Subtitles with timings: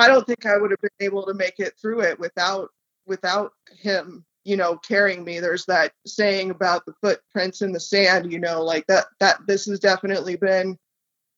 [0.00, 2.70] I don't think I would have been able to make it through it without
[3.06, 5.40] without him, you know, carrying me.
[5.40, 9.66] There's that saying about the footprints in the sand, you know, like that that this
[9.66, 10.78] has definitely been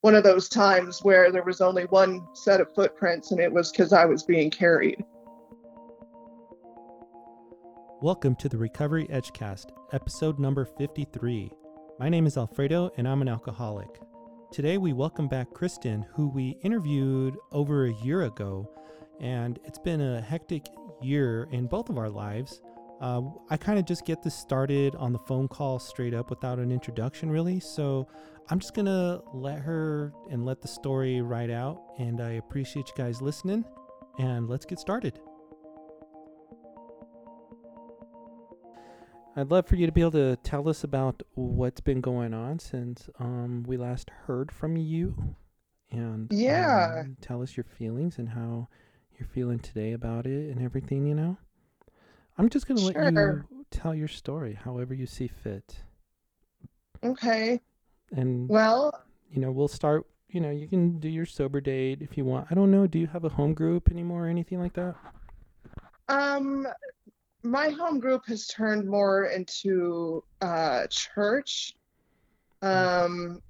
[0.03, 3.73] one of those times where there was only one set of footprints and it was
[3.73, 5.05] because I was being carried.
[8.01, 11.51] Welcome to the Recovery Edgecast, episode number 53.
[11.99, 14.01] My name is Alfredo and I'm an alcoholic.
[14.53, 18.69] Today we welcome back Kristen, who we interviewed over a year ago,
[19.19, 20.67] and it's been a hectic
[21.01, 22.61] year in both of our lives.
[23.01, 26.59] Uh, I kind of just get this started on the phone call straight up without
[26.59, 27.61] an introduction, really.
[27.61, 28.07] So
[28.51, 31.81] I'm just going to let her and let the story ride out.
[31.99, 33.65] And I appreciate you guys listening.
[34.19, 35.19] And let's get started.
[39.35, 42.59] I'd love for you to be able to tell us about what's been going on
[42.59, 45.37] since um, we last heard from you.
[45.91, 48.69] And yeah, um, tell us your feelings and how
[49.19, 51.39] you're feeling today about it and everything, you know?
[52.37, 53.11] I'm just going to sure.
[53.11, 55.77] let you tell your story however you see fit.
[57.03, 57.61] Okay.
[58.15, 62.19] And well, you know, we'll start, you know, you can do your sober date if
[62.19, 62.49] you want.
[62.51, 64.95] I don't know, do you have a home group anymore or anything like that?
[66.09, 66.67] Um
[67.43, 71.75] my home group has turned more into uh church.
[72.63, 73.43] Um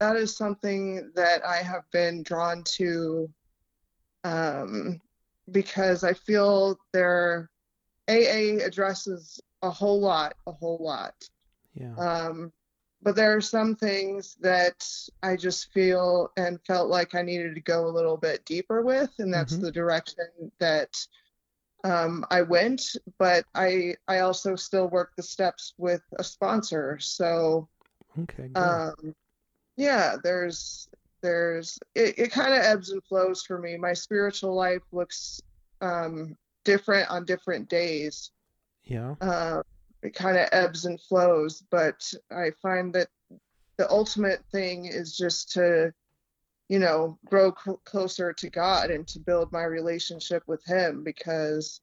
[0.00, 3.28] that is something that I have been drawn to
[4.24, 5.00] um
[5.50, 7.50] because I feel their
[8.08, 11.14] AA addresses a whole lot, a whole lot.
[11.74, 11.94] Yeah.
[11.96, 12.52] Um,
[13.02, 14.86] but there are some things that
[15.22, 19.10] I just feel and felt like I needed to go a little bit deeper with,
[19.18, 19.60] and that's Mhm.
[19.60, 20.96] the direction that
[21.84, 22.96] um, I went.
[23.18, 27.68] But I I also still work the steps with a sponsor, so
[28.22, 28.50] Okay.
[28.54, 29.14] Um,
[29.76, 30.88] yeah, there's
[31.22, 33.76] there's it, it kind of ebbs and flows for me.
[33.76, 35.40] My spiritual life looks
[35.80, 38.30] um, different on different days
[38.88, 39.14] yeah.
[39.20, 39.62] uh,
[40.02, 41.62] it kind of ebbs and flows.
[41.70, 43.08] But I find that
[43.76, 45.92] the ultimate thing is just to,
[46.68, 51.80] you know, grow cl- closer to God and to build my relationship with Him because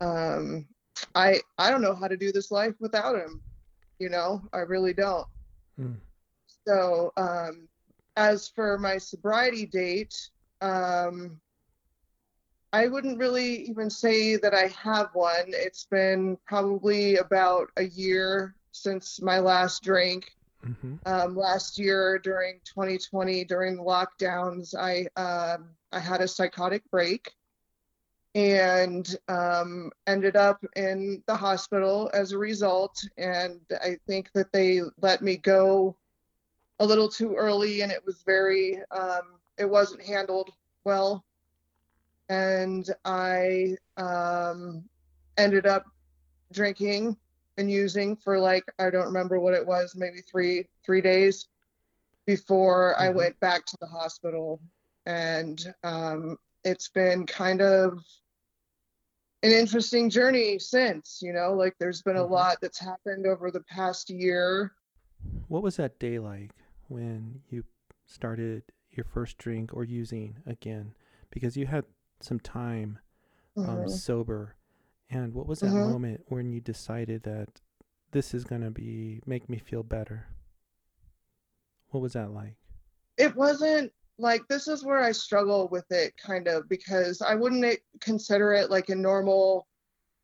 [0.00, 0.66] um,
[1.14, 3.42] I I don't know how to do this life without Him.
[3.98, 5.26] You know, I really don't.
[5.80, 5.96] Mm.
[6.66, 7.68] So um,
[8.16, 10.14] as for my sobriety date,
[10.60, 11.40] um,
[12.72, 15.46] I wouldn't really even say that I have one.
[15.48, 20.35] It's been probably about a year since my last drink.
[20.66, 20.94] Mm-hmm.
[21.06, 27.32] Um, last year during 2020, during the lockdowns, I um, I had a psychotic break
[28.34, 33.00] and um, ended up in the hospital as a result.
[33.16, 35.96] And I think that they let me go
[36.80, 40.50] a little too early, and it was very um, it wasn't handled
[40.84, 41.24] well
[42.28, 44.84] and I um,
[45.36, 45.84] ended up
[46.52, 47.16] drinking
[47.58, 51.48] and using for like I don't remember what it was, maybe three three days
[52.26, 53.14] before I Mhm.
[53.14, 54.60] went back to the hospital,
[55.06, 58.04] and um, it's been kind of
[59.42, 61.20] an interesting journey since.
[61.22, 62.30] You know, like there's been a Mhm.
[62.30, 64.72] lot that's happened over the past year.
[65.48, 66.52] What was that day like
[66.88, 67.64] when you
[68.06, 70.94] started your first drink or using again?
[71.30, 71.84] Because you had
[72.20, 72.98] some time
[73.56, 73.90] um, Mhm.
[73.90, 74.56] sober,
[75.10, 75.84] and what was that Mhm.
[75.84, 77.60] moment when you decided that
[78.12, 80.26] this is gonna be make me feel better?
[81.90, 82.56] What was that like?
[83.18, 87.78] it wasn't like this is where I struggle with it kind of because I wouldn't
[88.00, 89.66] consider it like a normal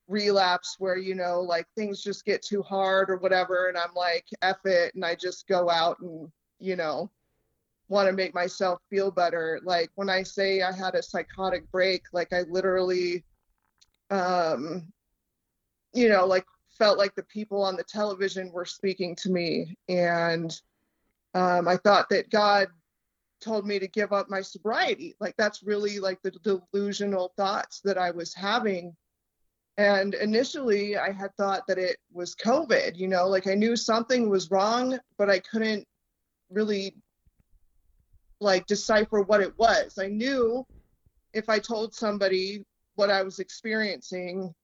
[0.08, 4.26] relapse where you know like things just get too hard or whatever and I'm like
[4.42, 7.10] F it and I just go out and you know
[7.88, 12.02] want to make myself feel better like when I say I had a psychotic break
[12.12, 13.24] like I literally
[14.10, 14.92] um
[15.94, 16.44] you know like
[16.78, 20.60] felt like the people on the television were speaking to me and
[21.34, 22.68] um, I thought that God
[23.40, 25.16] told me to give up my sobriety.
[25.20, 28.94] Like that's really like the delusional thoughts that I was having.
[29.78, 34.28] And initially I had thought that it was COVID, you know, like I knew something
[34.28, 35.86] was wrong, but I couldn't
[36.50, 36.94] really
[38.40, 39.98] like decipher what it was.
[39.98, 40.66] I knew
[41.32, 44.54] if I told somebody what I was experiencing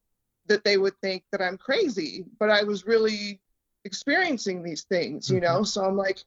[0.47, 3.41] that they would think that I'm crazy, but I was really
[3.85, 5.63] experiencing these things, you know?
[5.63, 6.25] So I'm like,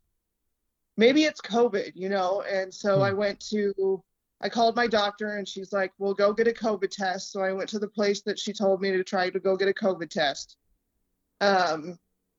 [0.97, 2.41] maybe it's COVID, you know?
[2.41, 3.03] And so Hmm.
[3.03, 4.03] I went to,
[4.41, 7.31] I called my doctor and she's like, well, go get a COVID test.
[7.31, 9.69] So I went to the place that she told me to try to go get
[9.69, 10.57] a COVID test.
[11.39, 11.97] Um,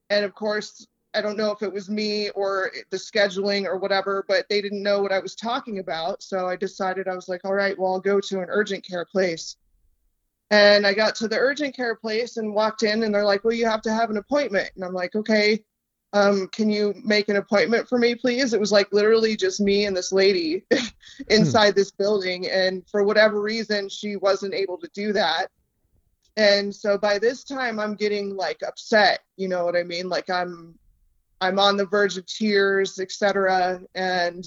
[0.09, 4.25] and of course, I don't know if it was me or the scheduling or whatever,
[4.27, 6.23] but they didn't know what I was talking about.
[6.23, 9.05] So I decided I was like, all right, well, I'll go to an urgent care
[9.05, 9.55] place.
[10.49, 13.53] And I got to the urgent care place and walked in, and they're like, well,
[13.53, 14.69] you have to have an appointment.
[14.75, 15.63] And I'm like, okay,
[16.13, 18.53] um, can you make an appointment for me, please?
[18.53, 20.63] It was like literally just me and this lady
[21.29, 21.77] inside hmm.
[21.77, 22.47] this building.
[22.47, 25.47] And for whatever reason, she wasn't able to do that.
[26.37, 29.21] And so by this time, I'm getting like upset.
[29.37, 30.07] You know what I mean?
[30.07, 30.75] Like I'm
[31.43, 33.81] I'm on the verge of tears, etc.
[33.95, 34.45] And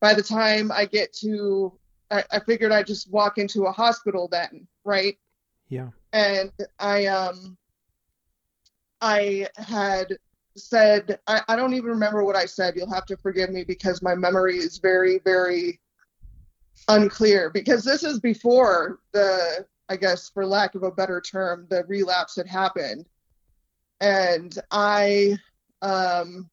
[0.00, 1.72] by the time I get to,
[2.10, 5.16] I, I figured I'd just walk into a hospital then, right?
[5.68, 5.90] Yeah.
[6.12, 6.50] And
[6.80, 7.56] I um,
[9.00, 10.18] I had
[10.56, 12.74] said, I, I don't even remember what I said.
[12.74, 15.78] You'll have to forgive me because my memory is very, very
[16.88, 17.50] unclear.
[17.50, 22.34] Because this is before the, I guess, for lack of a better term, the relapse
[22.34, 23.06] had happened.
[24.00, 25.38] And I
[25.86, 26.50] um,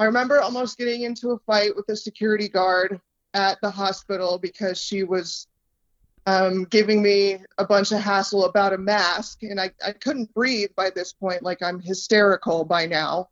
[0.00, 3.00] I remember almost getting into a fight with a security guard
[3.34, 5.46] at the hospital because she was
[6.26, 10.70] um, giving me a bunch of hassle about a mask, and I, I couldn't breathe
[10.76, 11.42] by this point.
[11.42, 13.28] Like I'm hysterical by now,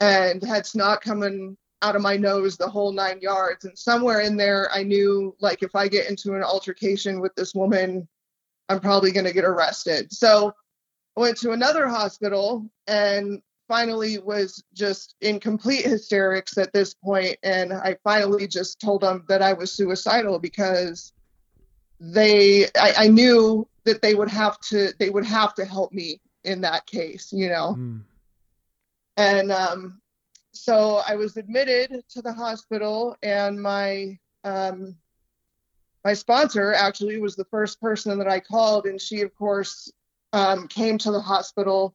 [0.00, 3.64] and had snot coming out of my nose the whole nine yards.
[3.64, 7.54] And somewhere in there, I knew like if I get into an altercation with this
[7.54, 8.08] woman,
[8.68, 10.12] I'm probably going to get arrested.
[10.12, 10.52] So
[11.16, 17.36] I went to another hospital, and finally was just in complete hysterics at this point
[17.44, 21.12] and i finally just told them that i was suicidal because
[22.00, 26.20] they I, I knew that they would have to they would have to help me
[26.42, 28.00] in that case you know mm.
[29.16, 30.00] and um
[30.50, 34.96] so i was admitted to the hospital and my um
[36.04, 39.92] my sponsor actually was the first person that i called and she of course
[40.32, 41.94] um, came to the hospital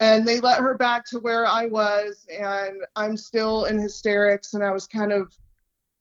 [0.00, 4.54] and they let her back to where I was, and I'm still in hysterics.
[4.54, 5.32] And I was kind of,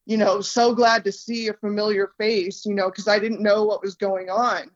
[0.06, 3.64] you know, so glad to see a familiar face, you know, because I didn't know
[3.64, 4.72] what was going on.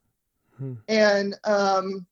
[0.58, 0.74] Hmm.
[0.88, 2.06] And um,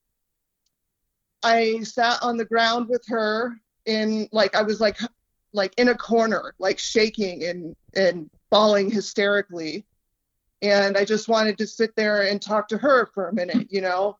[1.44, 4.98] I sat on the ground with her in like I was like
[5.54, 9.86] like in a corner, like shaking and and bawling hysterically.
[10.62, 13.82] And I just wanted to sit there and talk to her for a minute, you
[13.82, 14.18] know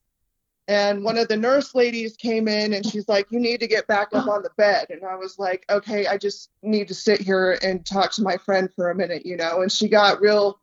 [0.68, 3.88] and one of the nurse ladies came in and she's like you need to get
[3.88, 4.88] back up on the bed.
[4.90, 8.38] And i was like okay i just need to sit here and talk to my
[8.38, 9.62] friend for a minute you know.
[9.62, 10.60] And she got real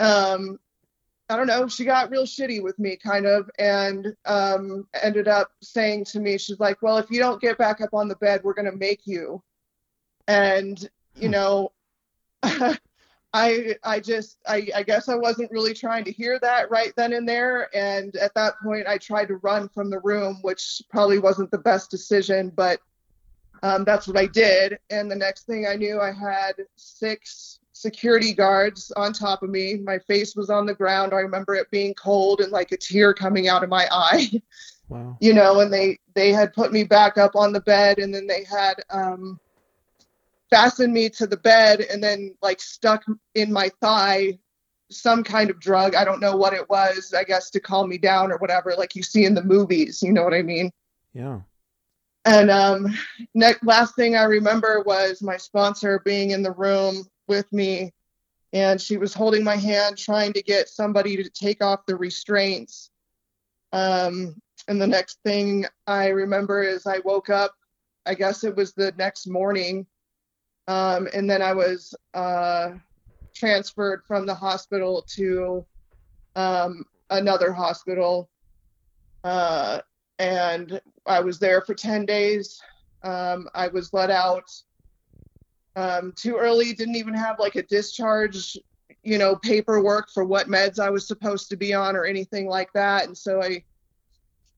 [0.00, 0.58] um
[1.28, 5.52] i don't know she got real shitty with me kind of and um ended up
[5.62, 8.40] saying to me she's like well if you don't get back up on the bed
[8.42, 9.42] we're going to make you.
[10.26, 10.80] And
[11.16, 11.32] you hmm.
[11.32, 11.72] know
[13.34, 17.12] I I just I, I guess I wasn't really trying to hear that right then
[17.12, 17.68] and there.
[17.76, 21.58] And at that point I tried to run from the room, which probably wasn't the
[21.58, 22.80] best decision, but
[23.64, 24.78] um, that's what I did.
[24.88, 29.78] And the next thing I knew I had six security guards on top of me.
[29.78, 31.12] My face was on the ground.
[31.12, 34.30] I remember it being cold and like a tear coming out of my eye.
[34.90, 35.16] Wow.
[35.18, 38.26] You know, and they they had put me back up on the bed and then
[38.26, 39.40] they had um
[40.54, 43.04] fastened me to the bed and then like stuck
[43.34, 44.38] in my thigh
[44.90, 45.94] some kind of drug.
[45.94, 48.94] I don't know what it was, I guess to calm me down or whatever, like
[48.94, 50.70] you see in the movies, you know what I mean?
[51.12, 51.40] Yeah.
[52.24, 52.94] And um
[53.34, 57.92] next last thing I remember was my sponsor being in the room with me
[58.52, 62.90] and she was holding my hand trying to get somebody to take off the restraints.
[63.72, 64.36] Um
[64.68, 67.54] and the next thing I remember is I woke up,
[68.06, 69.86] I guess it was the next morning
[70.68, 72.72] um, and then I was uh,
[73.34, 75.64] transferred from the hospital to
[76.36, 78.30] um, another hospital.
[79.22, 79.80] Uh,
[80.18, 82.60] and I was there for 10 days.
[83.02, 84.50] Um, I was let out
[85.76, 88.56] um, too early, didn't even have like a discharge,
[89.02, 92.72] you know, paperwork for what meds I was supposed to be on or anything like
[92.72, 93.06] that.
[93.06, 93.64] And so I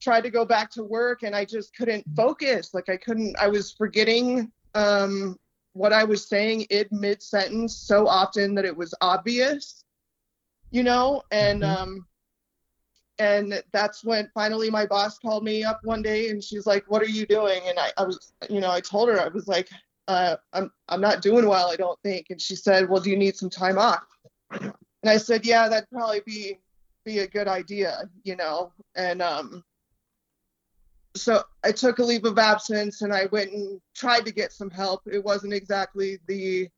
[0.00, 2.74] tried to go back to work and I just couldn't focus.
[2.74, 5.38] Like I couldn't, I was forgetting um,
[5.76, 9.84] what I was saying in mid sentence so often that it was obvious,
[10.70, 11.82] you know, and mm-hmm.
[11.82, 12.06] um
[13.18, 17.02] and that's when finally my boss called me up one day and she's like, What
[17.02, 17.60] are you doing?
[17.66, 19.68] And I, I was you know, I told her I was like,
[20.08, 22.26] uh, I'm I'm not doing well, I don't think.
[22.30, 24.06] And she said, Well, do you need some time off?
[24.50, 26.58] And I said, Yeah, that'd probably be
[27.04, 28.72] be a good idea, you know.
[28.94, 29.62] And um
[31.16, 34.70] so I took a leave of absence and I went and tried to get some
[34.70, 35.02] help.
[35.06, 36.68] It wasn't exactly the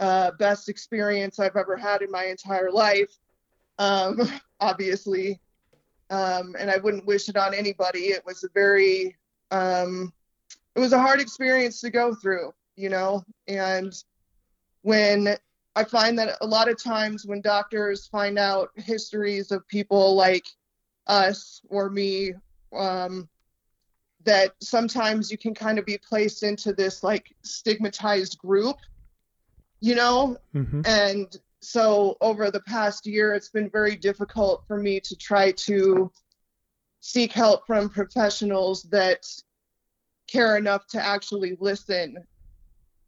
[0.00, 3.12] uh, best experience I've ever had in my entire life,
[3.78, 4.20] um,
[4.60, 5.40] obviously.
[6.10, 8.06] Um, and I wouldn't wish it on anybody.
[8.06, 9.16] It was a very
[9.50, 10.12] um,
[10.74, 13.92] it was a hard experience to go through, you know, and
[14.82, 15.36] when
[15.74, 20.46] I find that a lot of times when doctors find out histories of people like
[21.06, 22.34] us or me,
[22.74, 23.28] um,
[24.24, 28.76] that sometimes you can kind of be placed into this like stigmatized group,
[29.80, 30.36] you know?
[30.54, 30.82] Mm-hmm.
[30.84, 36.10] And so over the past year, it's been very difficult for me to try to
[37.00, 39.24] seek help from professionals that
[40.26, 42.18] care enough to actually listen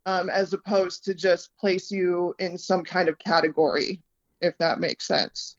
[0.06, 4.00] um, as opposed to just place you in some kind of category,
[4.40, 5.56] if that makes sense.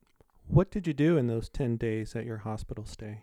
[0.47, 3.21] What did you do in those 10 days at your hospital stay?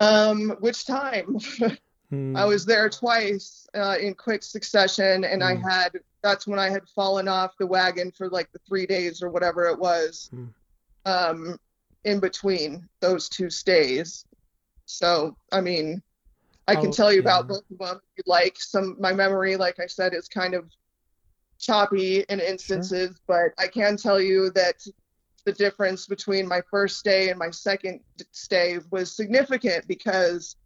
[0.00, 1.38] Um, which time?
[2.08, 2.36] Hmm.
[2.36, 5.68] I was there twice uh, in quick succession, and I Mm.
[5.68, 9.28] had that's when I had fallen off the wagon for like the three days or
[9.28, 10.54] whatever it was Mm.
[11.04, 11.58] um,
[12.04, 14.24] in between those two stays.
[14.84, 16.00] So, I mean,
[16.68, 17.54] I can Oh, tell you about yeah.
[17.56, 17.96] both of them.
[17.96, 20.70] if you'd Like some, my memory, like I said, is kind of
[21.58, 24.80] choppy in instances, but I can tell you that
[25.46, 28.00] the difference between my first stay and my second
[28.32, 30.56] stay was significant because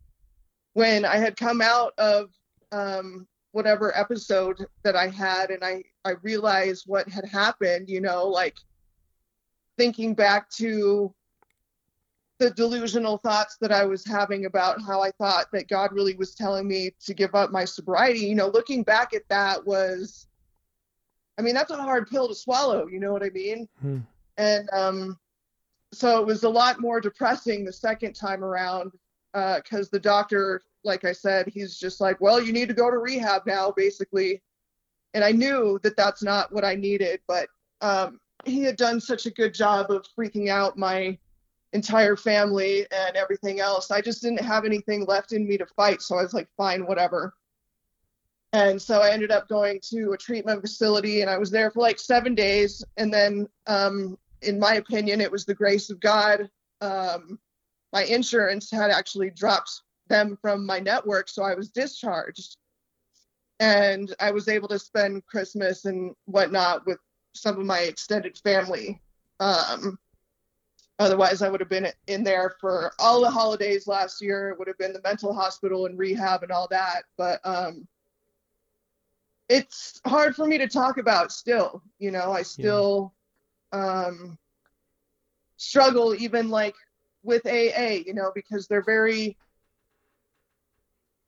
[0.73, 2.31] when I had come out of
[2.73, 8.27] um, whatever episode that I had and I, I realized what had happened, you know,
[8.27, 8.57] like
[9.77, 11.15] thinking back to
[12.39, 16.35] the delusional thoughts that I was having about how I thought that God really was
[16.35, 20.27] telling me to give up my sobriety, you know, looking back at that was,
[21.37, 23.69] I mean, that's a hard pill to swallow, you know what I mean?
[23.83, 23.99] Hmm.
[24.41, 25.19] And um,
[25.93, 28.93] so it was a lot more depressing the second time around
[29.35, 32.97] because the doctor, like I said, he's just like, well, you need to go to
[32.97, 34.41] rehab now, basically.
[35.13, 37.49] And I knew that that's not what I needed, but
[37.83, 41.19] um, he had done such a good job of freaking out my
[41.75, 43.91] entire family and everything else.
[43.91, 46.87] I just didn't have anything left in me to fight, so I was like, fine,
[46.87, 47.35] whatever.
[48.53, 51.81] And so I ended up going to a treatment facility, and I was there for
[51.81, 52.85] like seven days.
[52.97, 56.49] And then, um, in my opinion, it was the grace of God.
[56.81, 57.39] Um,
[57.93, 62.57] my insurance had actually dropped them from my network, so I was discharged.
[63.59, 66.99] And I was able to spend Christmas and whatnot with
[67.35, 69.01] some of my extended family.
[69.39, 69.99] Um,
[70.99, 74.51] otherwise, I would have been in there for all the holidays last year.
[74.51, 77.03] It would have been the mental hospital and rehab and all that.
[77.19, 77.87] But um,
[79.51, 81.83] it's hard for me to talk about still.
[81.99, 83.13] You know, I still
[83.73, 84.39] um,
[85.57, 86.75] struggle even like
[87.23, 89.37] with AA, you know, because they're very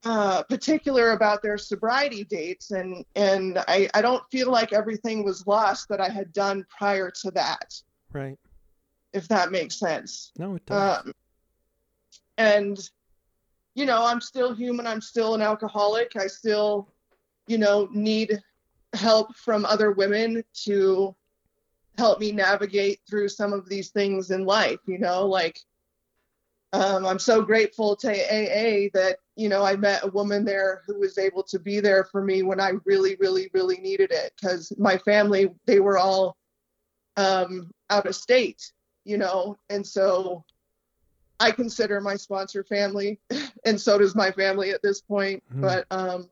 [0.04, 5.46] uh, particular about their sobriety dates, and and I I don't feel like everything was
[5.46, 7.72] lost that I had done prior to that,
[8.12, 8.36] Right.
[9.12, 10.32] if that makes sense.
[10.36, 10.98] No, it does.
[11.06, 11.12] Um,
[12.36, 12.90] and
[13.74, 14.86] you know, I'm still human.
[14.86, 16.16] I'm still an alcoholic.
[16.16, 16.88] I still,
[17.46, 18.38] you know, need
[18.94, 21.14] help from other women to
[21.98, 24.80] help me navigate through some of these things in life.
[24.86, 25.58] You know, like
[26.72, 30.98] um, I'm so grateful to AA that you know I met a woman there who
[30.98, 34.32] was able to be there for me when I really, really, really needed it.
[34.36, 36.36] Because my family, they were all
[37.16, 38.72] um, out of state,
[39.04, 40.44] you know, and so
[41.38, 43.20] I consider my sponsor family,
[43.66, 45.42] and so does my family at this point.
[45.52, 45.60] Mhm.
[45.60, 46.30] But um,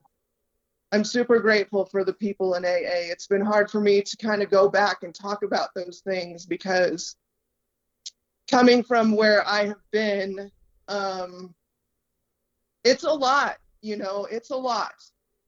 [0.92, 3.11] I'm super grateful for the people in AA.
[3.11, 6.47] It's been hard for me to kind of go back and talk about those things
[6.47, 7.16] because
[8.50, 10.50] coming from where I have been,
[10.88, 11.54] um,
[12.82, 14.94] it's a lot, you know, it's a lot.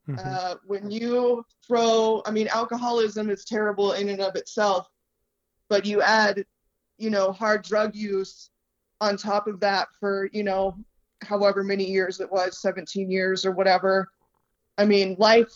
[0.08, 0.24] Mhm.
[0.24, 4.88] Uh, when you throw, I mean, alcoholism is terrible in and of itself,
[5.68, 6.44] but you add,
[6.98, 8.50] you know, hard drug use
[9.00, 10.76] on top of that for, you know,
[11.22, 14.12] however many years it was, 17 years or whatever.
[14.82, 15.52] I mean, life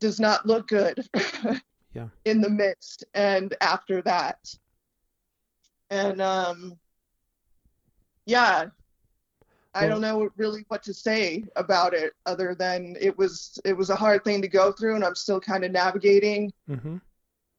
[0.00, 1.08] does not look good
[1.94, 2.08] Yeah.
[2.26, 4.36] in the midst and after that.
[5.88, 6.78] And um,
[8.26, 8.66] yeah,
[9.74, 13.88] I don't know really what to say about it other than it was it was
[13.88, 17.00] a hard thing to go through, and I'm still kind of navigating Mhm.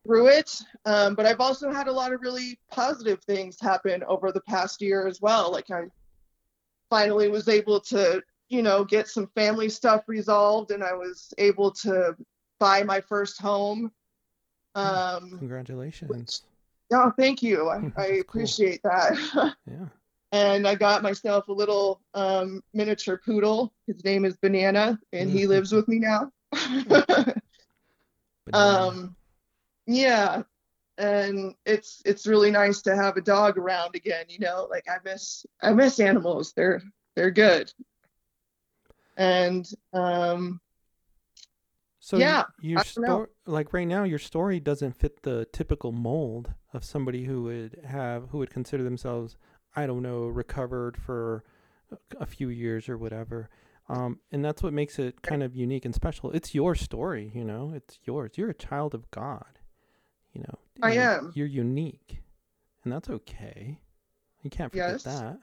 [0.06, 0.62] through it.
[0.86, 4.84] Um, but I've also had a lot of really positive things happen over the past
[4.84, 5.52] year as well.
[5.52, 5.86] Like I
[6.92, 11.72] finally was able to, you know, get some family stuff resolved, and I was able
[11.72, 12.16] to
[12.60, 13.92] buy my first home.
[14.76, 16.44] Um, Congratulations.
[16.94, 17.70] oh, thank you.
[17.70, 18.22] I, I cool.
[18.22, 19.56] appreciate that.
[19.70, 19.88] Yeah.
[20.32, 23.74] and I got myself a little um, miniature poodle.
[23.86, 25.50] His name is Banana, and he Mhm.
[25.50, 26.32] lives with me now.
[28.54, 29.16] Um,
[29.86, 30.44] yeah,
[30.98, 34.26] and it's it's really nice to have a dog around again.
[34.30, 36.54] You know, like I miss I miss animals.
[36.54, 36.82] They're
[37.16, 37.72] they're good.
[39.18, 40.62] And um,
[42.00, 43.14] So Yeah, your I don't know.
[43.16, 47.80] story, like right now, your story doesn't fit the typical mold of somebody who would
[47.86, 49.36] have who would consider themselves,
[49.76, 51.44] I don't know, recovered for
[51.92, 53.50] a- a few years or whatever.
[53.90, 56.32] Um, and that's what makes it kind of unique and special.
[56.32, 57.72] It's your story, you know.
[57.74, 58.32] It's yours.
[58.38, 59.60] You're a child of God,
[60.34, 60.60] you know.
[60.84, 61.32] I am.
[61.34, 62.22] You're unique,
[62.84, 63.80] and that's okay.
[64.42, 65.04] You can't forget Yes.
[65.04, 65.40] that.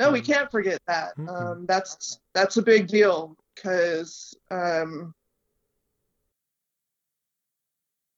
[0.00, 1.12] No, we Um, can't forget that.
[1.28, 5.14] Um, that's that's a big deal because um,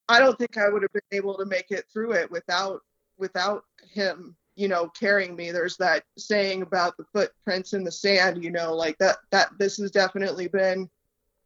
[0.08, 2.82] I don't think I would have been able to make it through it without
[3.18, 5.50] without him, you know, carrying me.
[5.50, 9.78] There's that saying about the footprints in the sand, you know, like that that this
[9.78, 10.88] has definitely been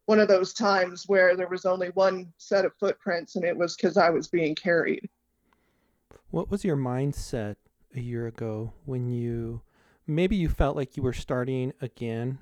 [0.05, 3.75] one of those times where there was only one set of footprints and it was
[3.75, 5.09] because I was being carried.
[6.29, 7.55] What was your mindset
[7.95, 9.61] a year ago when you
[10.07, 12.39] maybe you felt like you were starting again,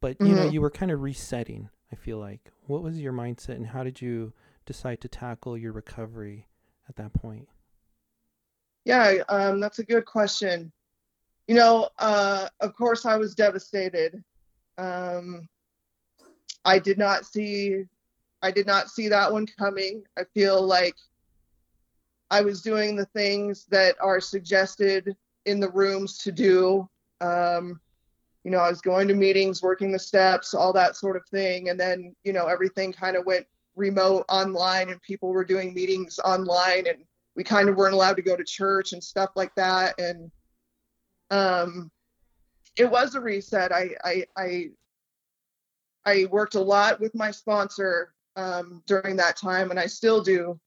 [0.00, 0.52] but you know Mhm.
[0.52, 1.70] you were kind of resetting?
[1.92, 2.50] I feel like.
[2.66, 4.32] What was your mindset, and how did you
[4.66, 6.48] decide to tackle your recovery
[6.88, 7.48] at that point?
[8.84, 10.72] Yeah, um, that's a good question.
[11.46, 14.22] You know, uh, of course, I was devastated.
[14.76, 15.48] Um,
[16.64, 17.84] I did not see,
[18.42, 20.02] I did not see that one coming.
[20.18, 20.96] I feel like
[22.30, 25.14] I was doing the things that are suggested
[25.46, 26.88] in the rooms to do.
[27.20, 27.80] Um,
[28.44, 31.70] you know, I was going to meetings, working the steps, all that sort of thing,
[31.70, 33.46] and then you know everything kind of went
[33.76, 36.98] remote online, and people were doing meetings online, and
[37.36, 39.98] we kind of weren't allowed to go to church and stuff like that.
[39.98, 40.30] And
[41.30, 41.90] um
[42.76, 43.72] it was a reset.
[43.72, 44.68] I i i,
[46.04, 50.58] I worked a lot with my sponsor um during that time and i still do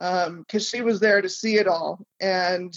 [0.00, 2.06] um because she was there to see it all.
[2.20, 2.74] And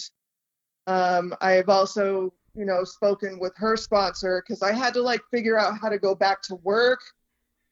[0.91, 5.57] um i've also you know spoken with her sponsor because i had to like figure
[5.57, 6.99] out how to go back to work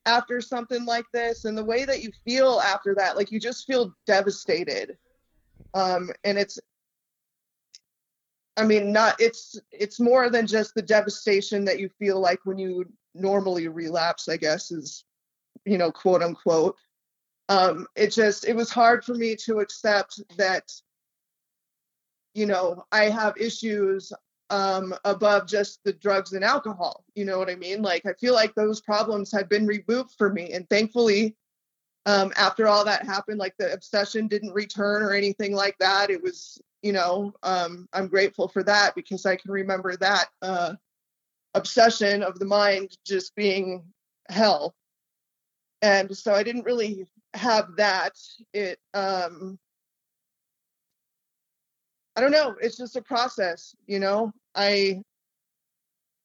[0.06, 1.46] after something like this.
[1.46, 4.98] And the way that you feel after that like you just feel devastated.
[5.74, 6.60] Um, and it's
[8.58, 12.58] i mean not it's it's more than just the devastation that you feel like when
[12.58, 15.06] you normally relapse i guess is
[15.66, 16.76] you know quote unquote.
[17.50, 20.64] Um, it just it was hard for me to accept that
[22.34, 24.12] you know i have issues
[24.52, 28.34] um, above just the drugs and alcohol you know what i mean like i feel
[28.34, 31.36] like those problems had been removed for me and thankfully
[32.06, 36.10] um, after all that happened, like the obsession didn't return or anything like that.
[36.10, 40.74] It was, you know, um, I'm grateful for that because I can remember that uh,
[41.54, 43.84] obsession of the mind just being
[44.30, 44.76] hell.
[45.84, 48.18] And so I didn't really have that.
[48.54, 49.60] It, um,
[52.20, 52.56] I don't know.
[52.62, 54.34] It's just a process, you know.
[54.54, 55.02] I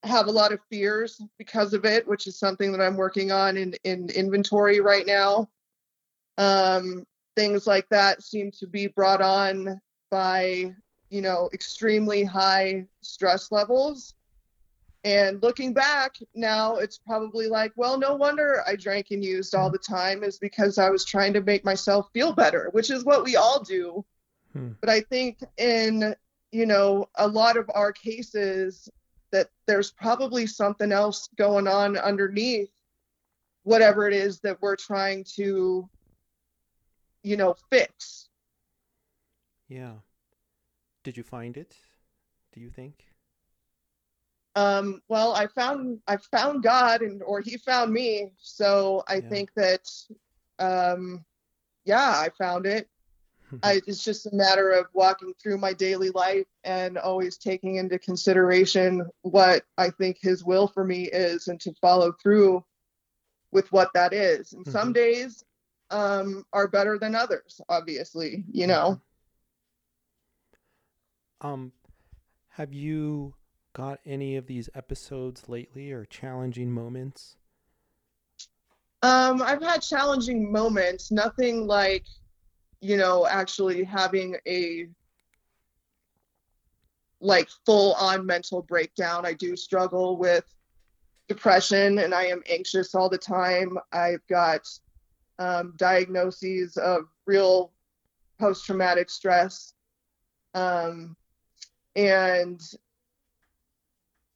[0.03, 3.57] have a lot of fears because of it, which is something that I'm working on
[3.57, 5.49] in in inventory right now
[6.39, 9.81] um, things like that seem to be brought on
[10.11, 10.75] by
[11.11, 14.15] you know extremely high stress levels
[15.05, 19.71] and looking back now it's probably like well no wonder i drank and used all
[19.71, 23.25] the time is because i was trying to make myself feel better which is what
[23.25, 24.05] we all do
[24.55, 24.73] Hmm.
[24.81, 26.15] but i think in
[26.53, 28.89] you know a lot of our cases
[29.33, 32.71] that there's probably something else going on underneath
[33.65, 35.89] whatever it is that we're trying to
[37.25, 38.29] you know, fix.
[39.67, 39.95] Yeah.
[41.03, 41.75] Did you find it?
[42.53, 43.07] Do you think?
[44.55, 48.31] Um, well, I found I found God, and or He found me.
[48.39, 49.29] So I Yeah.
[49.29, 49.91] think that,
[50.61, 51.25] um,
[51.85, 52.89] yeah, I found it.
[53.63, 57.99] I, it's just a matter of walking through my daily life and always taking into
[57.99, 62.65] consideration what I think His will for me is, and to follow through
[63.53, 64.53] with what that is.
[64.53, 64.95] And some Mhm.
[64.95, 65.45] days
[65.91, 68.45] um, are better than others, obviously.
[68.51, 69.01] You know.
[71.41, 71.73] Um,
[72.51, 73.35] have you
[73.75, 77.37] got any of these episodes lately or challenging moments?
[79.03, 82.07] Um, I've had challenging moments, nothing like,
[82.81, 84.87] you know, actually having a
[87.21, 89.25] like full on mental breakdown.
[89.25, 90.45] I do struggle with
[91.29, 93.79] depression and I am anxious all the time.
[93.93, 94.69] I've got
[95.39, 97.73] um, diagnoses of real
[98.39, 99.73] post traumatic stress.
[100.55, 101.17] Um,
[101.97, 102.61] and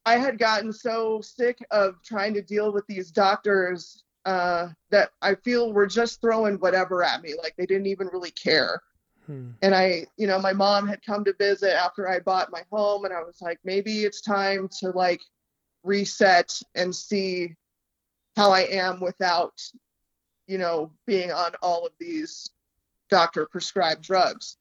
[0.05, 5.35] I had gotten so sick of trying to deal with these doctors uh, that I
[5.35, 7.35] feel were just throwing whatever at me.
[7.41, 8.81] Like they didn't even really care.
[9.25, 9.51] Hmm.
[9.61, 13.05] And I, you know, my mom had come to visit after I bought my home,
[13.05, 15.21] and I was like, maybe it's time to like
[15.83, 17.55] reset and see
[18.35, 19.53] how I am without,
[20.47, 22.49] you know, being on all of these
[23.09, 24.57] doctor prescribed drugs.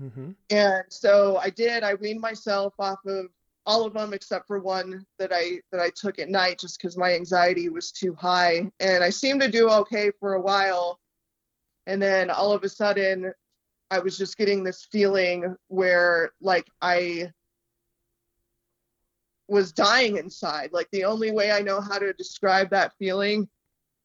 [0.00, 0.30] Mm-hmm.
[0.50, 1.82] And so I did.
[1.82, 3.26] I weaned myself off of
[3.70, 6.96] all of them except for one that I that I took at night just because
[6.96, 8.68] my anxiety was too high.
[8.80, 10.98] And I seemed to do okay for a while.
[11.86, 13.32] And then all of a sudden
[13.88, 17.30] I was just getting this feeling where like I
[19.46, 20.70] was dying inside.
[20.72, 23.48] Like the only way I know how to describe that feeling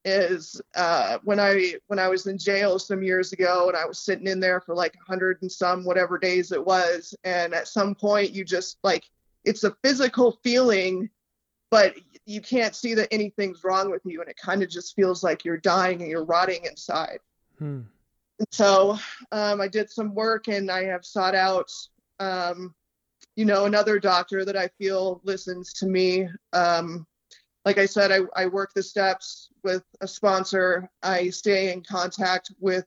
[0.04, 3.98] is uh, when I when I was in jail some years ago and I was
[3.98, 7.66] sitting in there for like a hundred and some whatever days it was, and at
[7.66, 9.02] some point you just like
[9.46, 11.08] it's a physical feeling,
[11.70, 11.94] but
[12.26, 15.44] you can't see that anything's wrong with you, and it kind of just feels like
[15.44, 17.20] you're dying and you're rotting inside.
[17.58, 17.82] Hmm.
[18.38, 18.98] And so
[19.32, 21.70] um, I did some work and I have sought out,
[22.20, 22.74] um,
[23.34, 26.28] you know, another doctor that I feel listens to me.
[26.52, 27.06] Um,
[27.64, 30.90] like I said, I, I work the steps with a sponsor.
[31.02, 32.84] I stay in contact with,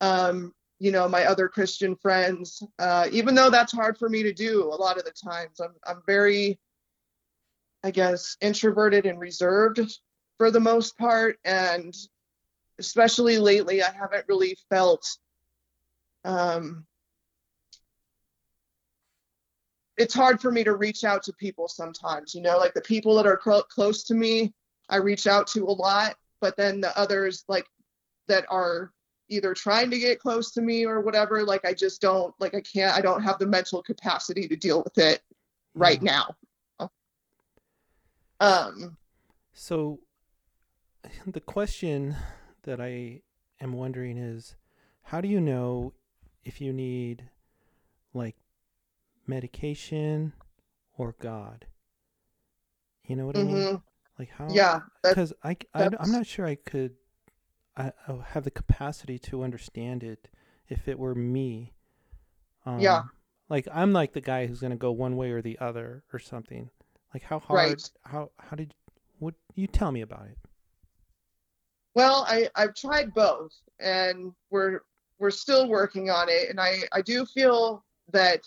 [0.00, 4.32] um, you know, my other Christian friends, uh, even though that's hard for me to
[4.32, 5.60] do a lot of the times.
[5.60, 6.58] I'm, I'm very,
[7.84, 9.80] I guess, introverted and reserved
[10.38, 11.38] for the most part.
[11.44, 11.94] And
[12.78, 15.06] especially lately, I haven't really felt
[16.24, 16.86] um,
[19.98, 23.16] it's hard for me to reach out to people sometimes, you know, like the people
[23.16, 24.54] that are cl- close to me,
[24.88, 27.66] I reach out to a lot, but then the others like
[28.28, 28.92] that are
[29.30, 32.60] either trying to get close to me or whatever, like I just don't like I
[32.60, 35.22] can't I don't have the mental capacity to deal with it
[35.74, 36.34] right now.
[38.40, 38.96] Um
[39.52, 40.00] so
[41.26, 42.16] the question
[42.64, 43.22] that I
[43.60, 44.56] am wondering is
[45.02, 45.94] how do you know
[46.44, 47.28] if you need
[48.12, 48.36] like
[49.26, 50.32] medication
[50.96, 51.66] or God?
[53.06, 53.54] You know what mm-hmm.
[53.54, 53.82] I mean?
[54.18, 54.48] Like how?
[54.50, 54.80] Yeah.
[55.02, 56.92] Because I, I I'm not sure I could
[57.80, 60.28] I, I have the capacity to understand it
[60.68, 61.72] if it were me.
[62.66, 63.02] Um, yeah.
[63.48, 66.70] Like I'm like the guy who's gonna go one way or the other or something.
[67.12, 67.58] Like how hard?
[67.58, 67.90] Right.
[68.04, 68.74] How how did
[69.18, 70.38] what you tell me about it?
[71.94, 74.80] Well, I I've tried both, and we're
[75.18, 78.46] we're still working on it, and I I do feel that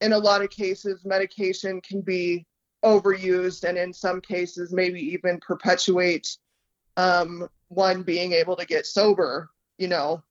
[0.00, 2.46] in a lot of cases medication can be
[2.84, 6.36] overused, and in some cases maybe even perpetuate
[6.96, 9.50] um, one being able to get sober.
[9.78, 10.22] You know,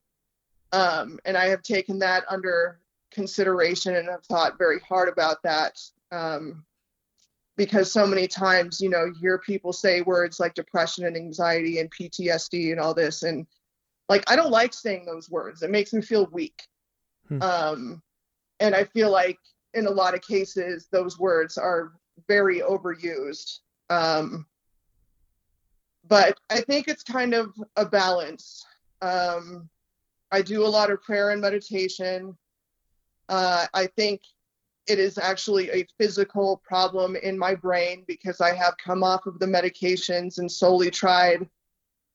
[0.71, 2.79] um, and I have taken that under
[3.11, 5.79] consideration and have thought very hard about that.
[6.11, 6.65] Um,
[7.55, 11.79] because so many times, you know, you hear people say words like depression and anxiety
[11.79, 13.23] and PTSD and all this.
[13.23, 13.47] And
[14.09, 15.63] like, I don't like saying those words.
[15.63, 16.61] It makes me feel weak.
[17.27, 17.41] Hmm.
[17.41, 18.01] Um,
[18.59, 19.39] and I feel like
[19.73, 21.93] in a lot of cases, those words are
[22.27, 23.59] very overused.
[23.89, 24.45] Um,
[26.07, 28.65] but I think it's kind of a balance.
[29.01, 29.69] Um,
[30.31, 32.37] I do a lot of prayer and meditation.
[33.29, 34.21] Uh, I think
[34.87, 39.39] it is actually a physical problem in my brain because I have come off of
[39.39, 41.47] the medications and solely tried,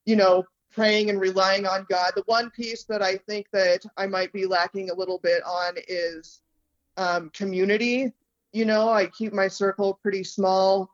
[0.07, 2.13] you know, praying and relying on God.
[2.17, 5.75] The one piece that I think that I might be lacking a little bit on
[5.87, 6.41] is
[6.97, 8.13] um, community.
[8.53, 10.91] You know, I keep my circle pretty small.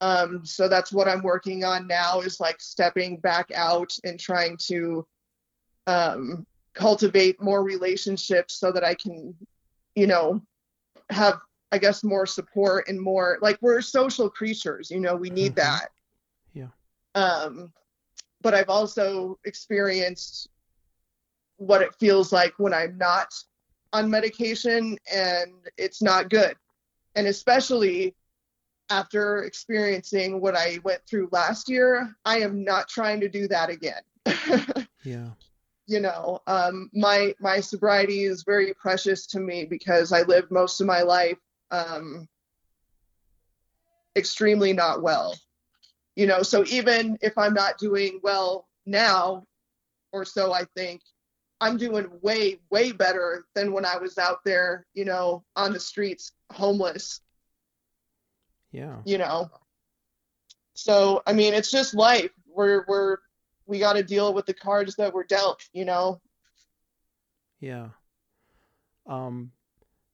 [0.00, 4.56] Um, so that's what I'm working on now is like stepping back out and trying
[4.68, 5.06] to
[5.86, 9.34] um, cultivate more relationships so that I can,
[9.94, 10.40] you know,
[11.10, 15.54] have I guess more support and more like we're social creatures, you know, we need
[15.56, 15.60] mm-hmm.
[15.60, 15.90] that.
[16.54, 16.68] Yeah.
[17.14, 17.72] Um
[18.40, 20.48] but I've also experienced
[21.56, 23.34] what it feels like when I'm not
[23.92, 26.54] on medication and it's not good.
[27.16, 28.14] And especially
[28.90, 33.70] after experiencing what I went through last year, I am not trying to do that
[33.70, 34.02] again.
[35.04, 35.30] yeah
[35.88, 40.80] you know um, my my sobriety is very precious to me because i lived most
[40.80, 41.38] of my life
[41.72, 42.28] um,
[44.14, 45.34] extremely not well
[46.14, 49.44] you know so even if i'm not doing well now
[50.12, 51.00] or so i think
[51.60, 55.80] i'm doing way way better than when i was out there you know on the
[55.80, 57.20] streets homeless
[58.72, 59.50] yeah you know
[60.74, 63.18] so i mean it's just life we're we're
[63.68, 66.20] we got to deal with the cards that were dealt, you know.
[67.60, 67.90] Yeah.
[69.06, 69.52] Um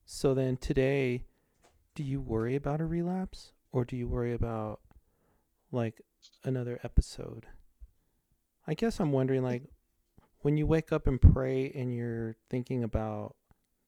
[0.05, 1.23] so then today
[1.95, 4.81] do you worry about a relapse or do you worry about
[5.71, 6.01] like
[6.43, 7.47] another episode?
[8.67, 9.63] I guess I'm wondering like
[10.41, 13.35] when you wake up and pray and you're thinking about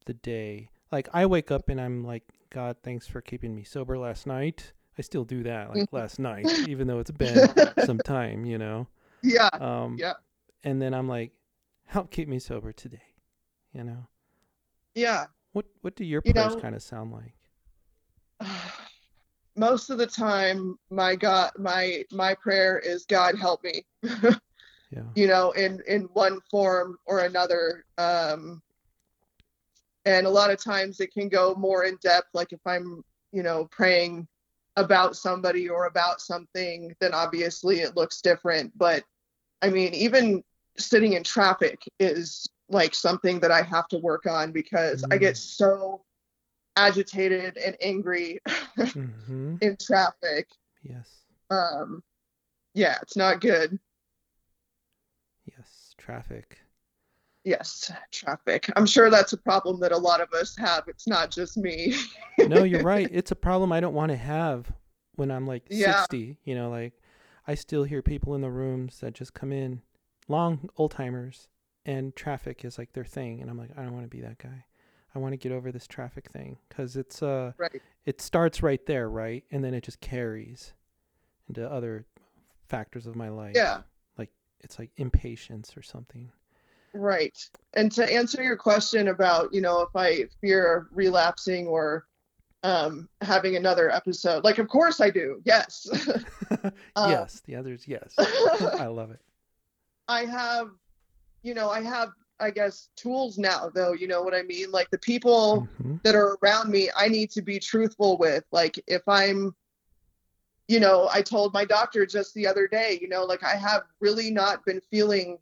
[0.06, 0.70] the day.
[0.90, 4.72] Like I wake up and I'm like God, thanks for keeping me sober last night.
[4.98, 7.48] I still do that like last night, even though it's been
[7.84, 8.86] some time, you know.
[9.22, 9.50] Yeah.
[9.52, 10.14] Um, Yeah.
[10.64, 11.32] And then I'm like,
[11.86, 13.02] help keep me sober today,
[13.72, 14.06] you know.
[14.94, 15.26] Yeah.
[15.52, 17.34] What What do your You prayers know- kind of sound like?
[19.56, 23.84] Most of the time, my God, my my prayer is God help me.
[24.90, 25.02] Yeah.
[25.14, 27.84] you know, in in one form or another.
[27.98, 28.62] Um,
[30.08, 32.28] and a lot of times it can go more in depth.
[32.32, 34.26] Like if I'm, you know, praying
[34.76, 38.72] about somebody or about something, then obviously it looks different.
[38.78, 39.04] But
[39.60, 40.42] I mean, even
[40.78, 45.36] sitting in traffic is like something that I have to work on because I get
[45.36, 46.02] so
[46.76, 48.40] agitated and angry
[48.78, 49.56] Mm-hmm.
[49.60, 50.48] in traffic.
[50.82, 51.08] Yes.
[51.50, 52.02] Um,
[52.72, 53.78] yeah, it's not good.
[55.44, 55.94] Yes.
[55.98, 56.58] Traffic.
[57.48, 58.70] Yes, traffic.
[58.76, 60.84] I'm sure that's a problem that a lot of us have.
[60.86, 61.94] It's not just me.
[62.38, 63.08] no, you're right.
[63.10, 64.70] It's a problem I don't want to have
[65.16, 66.00] when I'm like Yeah.
[66.00, 66.38] 60.
[66.44, 66.92] You know, like
[67.46, 69.80] I still hear people in the rooms that just come in,
[70.28, 71.48] long old timers,
[71.86, 73.40] and traffic is like their thing.
[73.40, 74.64] And I'm like, I don't want to be that guy.
[75.14, 77.80] I want to get over this traffic thing because it's uh, Right.
[78.04, 80.74] it starts right there, right, and then it just carries
[81.48, 82.04] into other
[82.68, 83.54] factors of my life.
[83.56, 83.80] Yeah.
[84.18, 84.30] like
[84.60, 86.30] it's like impatience or something.
[86.94, 87.36] Right.
[87.74, 92.06] And to answer your question about, you know, if I fear relapsing or
[92.62, 95.40] um, having another episode, like, of course I do.
[95.44, 95.88] Yes.
[96.96, 98.14] Uh, yes, the others, yes.
[98.18, 99.20] I love it.
[100.08, 100.70] I have,
[101.42, 102.08] you know, I have,
[102.40, 103.92] I guess, tools now, though.
[103.92, 104.70] You know what I mean?
[104.70, 106.00] Like the people Mhm.
[106.02, 108.44] that are around me, I need to be truthful with.
[108.50, 109.54] Like if I'm,
[110.66, 113.82] you know, I told my doctor just the other day, you know, like I have
[114.00, 115.38] really not been feeling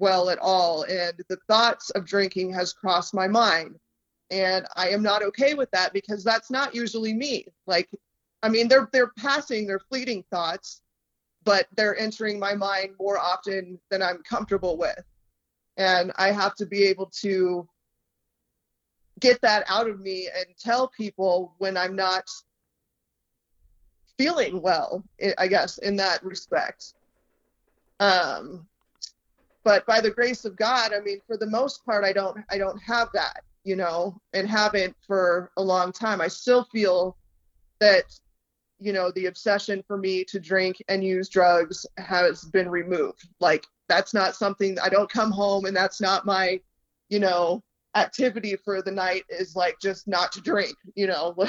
[0.00, 0.82] well at all.
[0.82, 3.78] And the thoughts of drinking has crossed my mind.
[4.30, 7.46] And I am not okay with that because that's not usually me.
[7.66, 7.88] Like,
[8.42, 10.80] I mean, they're they're passing, they're fleeting thoughts,
[11.44, 15.02] but they're entering my mind more often than I'm comfortable with.
[15.76, 17.68] And I have to be able to
[19.18, 22.24] get that out of me and tell people when I'm not
[24.16, 25.02] feeling well,
[25.38, 26.94] I- guess, in that respect.
[28.00, 28.66] Um,
[29.64, 32.58] but by the grace of God, I mean, for the most part, I don't, I
[32.58, 36.20] don't have that, you know, and haven't for a long time.
[36.20, 37.16] I still feel
[37.80, 38.04] that,
[38.78, 43.28] you know, the obsession for me to drink and use drugs has been removed.
[43.38, 46.60] Like that's not something I don't come home and that's not my,
[47.10, 47.62] you know,
[47.96, 51.34] activity for the night is like just not to drink, you know.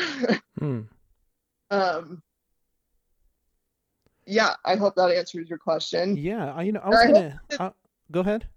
[0.60, 0.82] Hmm.
[1.72, 2.22] um
[4.28, 6.16] yeah, I hope that answers your question.
[6.16, 7.74] Yeah, I, you know, I was I gonna
[8.12, 8.48] go ahead.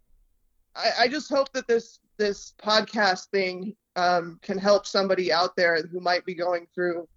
[0.76, 5.82] I, I just hope that this this podcast thing um, can help somebody out there
[5.82, 7.08] who might be going through,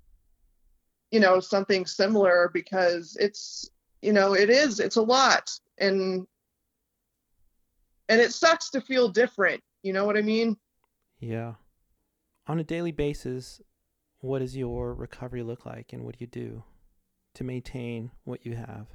[1.11, 3.69] you know, something similar because it's
[4.01, 6.27] you know it is it's a lot and
[8.09, 9.61] and it sucks to feel different.
[9.83, 10.57] You know what I mean?
[11.19, 11.53] Yeah.
[12.47, 13.61] On a daily basis,
[14.19, 16.63] what does your recovery look like, and what do you do
[17.35, 18.87] to maintain what you have?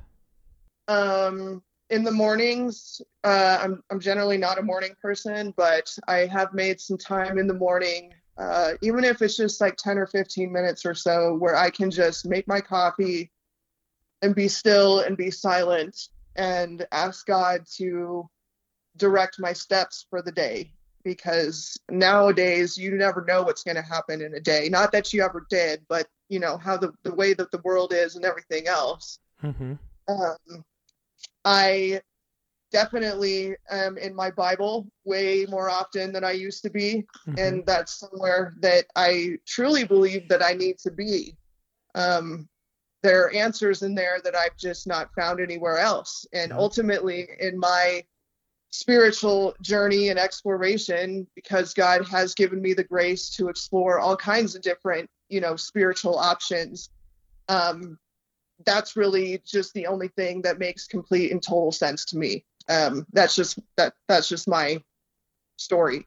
[0.88, 6.54] Um, in the mornings, uh, I'm I'm generally not a morning person, but I have
[6.54, 10.50] made some time in the morning, uh, even if it's just like 10 or 15
[10.50, 13.30] minutes or so, where I can just make my coffee
[14.22, 18.28] and be still and be silent and ask God to
[18.96, 20.72] direct my steps for the day.
[21.04, 24.68] Because nowadays you never know what's going to happen in a day.
[24.70, 27.92] Not that you ever did, but you know how the the way that the world
[27.92, 29.72] is and everything else Mm-hmm.
[30.08, 30.64] um,
[31.44, 32.00] I
[32.70, 37.38] definitely am in my Bible way more often than I used to be, Mm-hmm.
[37.38, 41.36] and that's somewhere that I truly believe that I need to be.
[41.94, 42.48] Um,
[43.02, 47.58] there are answers in there that I've just not found anywhere else, and ultimately in
[47.58, 48.04] my
[48.70, 54.54] spiritual journey and exploration, because God has given me the grace to explore all kinds
[54.54, 56.88] of different, you know, spiritual options.
[57.48, 57.98] Um,
[58.64, 62.44] that's really just the only thing that makes complete and total sense to me.
[62.68, 64.82] Um, that's just that that's just my
[65.56, 66.06] story.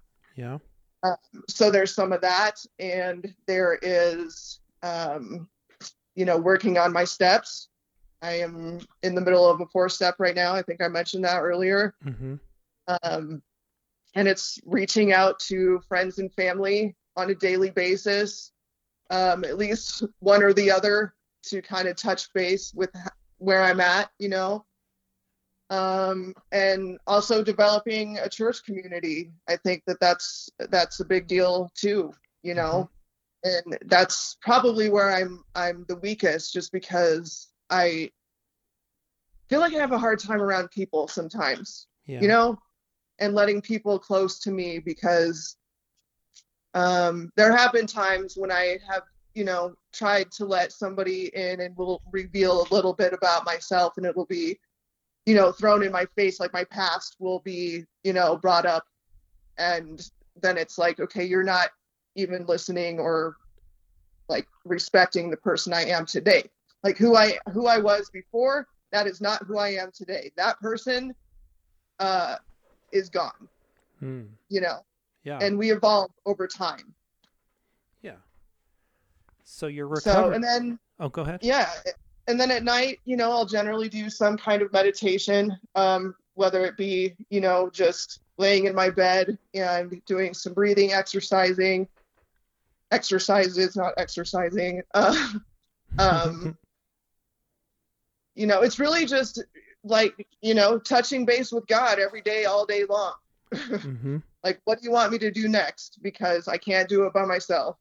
[1.03, 1.15] yeah.
[1.47, 5.47] So there's some of that, and there is, um,
[6.15, 7.67] you know, working on my steps.
[8.21, 10.55] I am in the middle of a four step right now.
[10.55, 11.93] I think I mentioned that earlier.
[12.03, 12.35] Mm-hmm.
[13.03, 13.43] Um,
[14.15, 18.51] and it's reaching out to friends and family on a daily basis,
[19.09, 21.13] um, at least one or the other,
[21.49, 22.91] to kind of touch base with
[23.37, 24.65] where I'm at, you know.
[25.69, 29.31] Um, and also developing a church community.
[29.49, 32.89] I think that that's that's a big deal too, you know.
[33.45, 38.11] and that's probably where I'm I'm the weakest just because I
[39.49, 41.87] feel like I have a hard time around people sometimes.
[42.07, 42.21] Yeah.
[42.21, 42.59] You know,
[43.19, 45.57] and letting people close to me because
[46.73, 49.03] um, there have been times when I have,
[49.35, 53.97] you know, tried to let somebody in and will reveal a little bit about myself
[53.97, 54.57] and it will be,
[55.25, 58.85] you know, thrown in my face, like my past will be, you know, brought up.
[59.57, 60.09] And
[60.41, 61.69] then it's like, okay, you're not
[62.15, 63.35] even listening or
[64.29, 66.49] like respecting the person I am today.
[66.83, 70.31] Like who I who I was before, that is not who I am today.
[70.37, 71.13] That person
[71.99, 72.37] uh
[72.91, 73.49] is gone.
[73.99, 74.23] Hmm.
[74.49, 74.79] You know,
[75.23, 75.39] Yeah.
[75.41, 76.93] and we evolve over time.
[79.45, 80.25] So you're recovering.
[80.25, 81.39] So and then oh, go ahead.
[81.41, 81.69] yeah,
[82.27, 86.65] and then at night, you know, I'll generally do some kind of meditation, um, whether
[86.65, 91.87] it be, you know, just laying in my bed and doing some breathing, exercising,
[92.91, 94.81] exercises, not exercising.
[94.93, 95.33] Uh,
[95.99, 96.57] um,
[98.35, 99.43] you know, it's really just
[99.83, 103.13] like, you know, touching base with God every day, all day long.
[103.55, 105.97] hmm like, what do you want me to do next?
[106.03, 107.77] Because I can't do it by myself.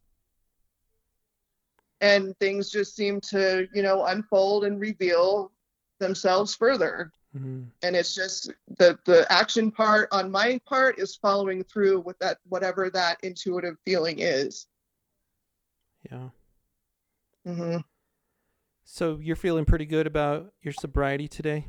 [2.00, 5.52] And things just seem to, you know, unfold and reveal
[6.00, 7.12] themselves further.
[7.32, 12.18] hmm And it's just the the action part on my part is following through with
[12.20, 14.66] that whatever that intuitive feeling is.
[16.10, 16.28] Yeah.
[17.44, 17.76] hmm
[18.84, 21.66] So you're feeling pretty good about your sobriety today?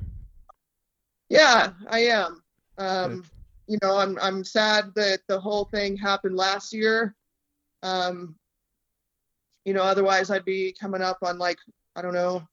[1.29, 2.43] Yeah, I am.
[2.77, 3.23] Um,
[3.67, 7.15] you know, I'm I'm sad that the whole thing happened last year.
[7.83, 8.37] Um,
[9.65, 11.57] you know, otherwise I'd be coming up on like
[11.95, 12.47] I don't know,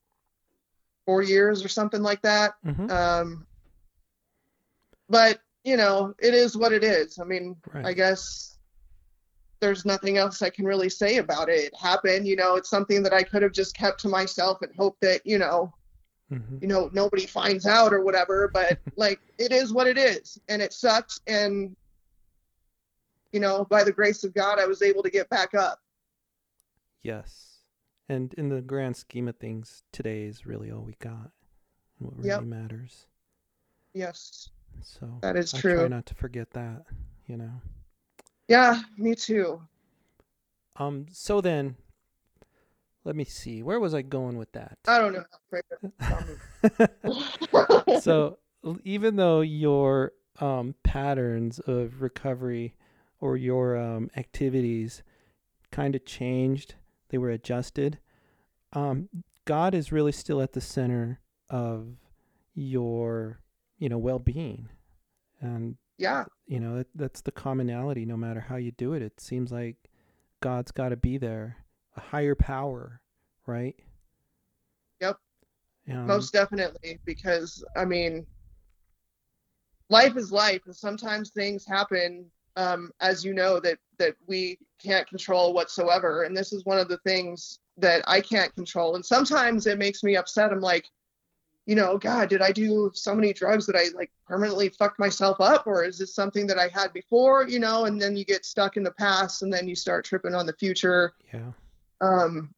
[1.06, 2.54] four years or something like that.
[2.64, 3.46] hmm Um,
[5.08, 7.18] but you know, it is what it is.
[7.18, 7.86] I mean, Right.
[7.86, 8.58] I guess
[9.60, 11.66] there's nothing else I can really say about it.
[11.66, 12.26] It happened.
[12.26, 15.24] You know, it's something that I could have just kept to myself and hope that
[15.24, 15.72] you know
[16.28, 20.38] hmm you know nobody finds out or whatever but like it is what it is
[20.48, 21.74] and it sucks and
[23.32, 25.80] you know by the grace of god i was able to get back up
[27.02, 27.60] Yes.
[28.08, 31.30] And in the grand scheme of things, today is really all we got.
[31.98, 32.44] And what really Yep.
[32.44, 33.06] matters.
[33.94, 34.50] yes
[34.82, 36.84] So that is I true try not to forget that,
[37.26, 37.60] you know.
[38.48, 39.60] yeah me too
[40.76, 41.76] Um so then
[43.04, 43.62] let me see.
[43.62, 44.78] Where was I going with that?
[44.86, 45.24] i don't know
[48.00, 48.38] so
[48.84, 52.74] even though your um, patterns of recovery
[53.20, 55.02] or your um, activities
[55.70, 56.74] kind of changed,
[57.12, 57.98] they were adjusted.
[58.72, 59.08] Um,
[59.44, 61.86] God is really still at the center of
[62.54, 63.38] your,
[63.78, 64.68] you know, well-being,
[65.40, 68.04] and yeah you know that, that's the commonality.
[68.04, 69.76] No matter how you do it, it seems like
[70.40, 71.58] God's got to be there,
[71.96, 73.00] a higher power,
[73.46, 73.76] right?
[75.00, 75.16] Yep.
[75.90, 78.24] Um, most definitely because i mean
[79.88, 85.06] life is life and sometimes things happen um, as you know that that we can't
[85.08, 86.24] control whatsoever.
[86.24, 88.96] And this is one of the things that i can't control.
[88.96, 90.52] And sometimes it makes me upset.
[90.52, 90.86] I'm like
[91.64, 95.40] you know god did i do so many drugs that i like permanently fucked myself
[95.40, 95.66] up?
[95.66, 97.84] Or is this something that i had before you know?
[97.84, 100.54] And then you get stuck in the past and then you start tripping on the
[100.54, 101.12] future.
[101.32, 101.52] Yeah.
[102.00, 102.54] um,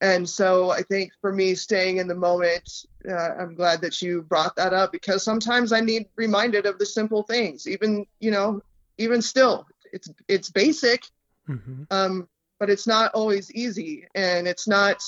[0.00, 4.20] and so I think for me, staying in the moment, uh, I'm glad that you
[4.20, 7.66] brought that up because sometimes I need reminded of the simple things.
[7.66, 8.60] Even you know,
[8.98, 11.04] even still, it's it's basic,
[11.46, 12.28] hmm um,
[12.58, 15.02] but it's not always easy, and it's not.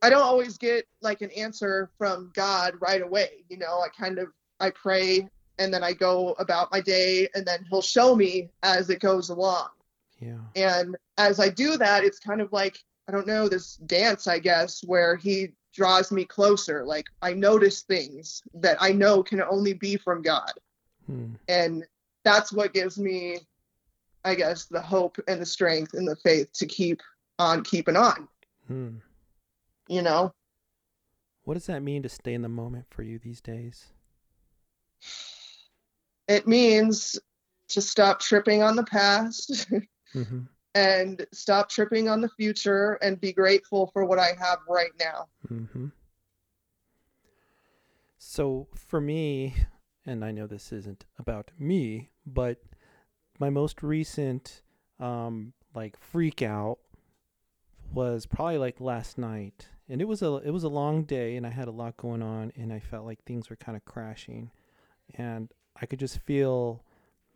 [0.00, 3.44] I don't always get like an answer from God right away.
[3.48, 4.28] You know, I kind of
[4.60, 8.90] I pray and then I go about my day, and then He'll show me as
[8.90, 9.68] it goes along.
[10.20, 10.38] Yeah.
[10.56, 14.38] And as I do that, it's kind of like, I don't know, this dance, I
[14.38, 16.84] guess, where he draws me closer.
[16.84, 20.52] Like I notice things that I know can only be from God.
[21.06, 21.34] Hmm.
[21.48, 21.84] And
[22.28, 23.38] that's what gives me,
[24.24, 27.00] I guess, the hope and the strength and the faith to keep
[27.38, 28.28] on keeping on,
[28.66, 28.96] Hmm.
[29.88, 30.34] you know?
[31.44, 33.86] What does that mean to stay in the moment for you these days?
[36.26, 37.18] It means
[37.68, 39.66] to stop tripping on the past
[40.12, 40.40] hmm
[40.74, 45.28] and stop tripping on the future and be grateful for what I have right now.
[45.48, 45.86] hmm
[48.18, 49.54] So for me,
[50.04, 52.62] and I know this isn't about me, but
[53.38, 54.62] my most recent
[55.00, 56.78] um like freak out
[57.92, 59.68] was probably like last night.
[59.88, 62.22] And it was a it was a long day and I had a lot going
[62.22, 64.50] on and I felt like things were kind of crashing
[65.14, 65.50] and
[65.80, 66.84] I could just feel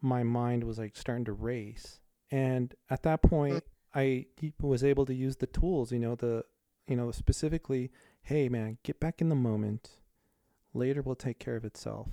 [0.01, 3.63] my mind was like starting to race And at that point,
[3.95, 4.27] I
[4.61, 6.45] was able to use the tools, you know, the,
[6.89, 7.91] you know, specifically,
[8.23, 9.91] hey man, get back in the moment.
[10.75, 12.09] Later will take care of itself.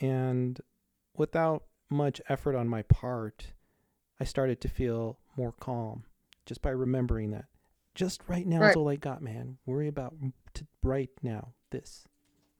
[0.00, 0.60] And
[1.18, 3.48] without much effort on my part,
[4.20, 6.04] I started to feel more calm
[6.46, 7.46] just by remembering that.
[7.94, 8.70] Just right now Right.
[8.70, 9.58] is all I got, man.
[9.66, 10.14] Worry about
[10.54, 12.06] t- right now, this.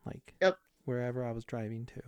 [0.04, 0.58] Like Yep.
[0.84, 2.02] wherever I was driving to.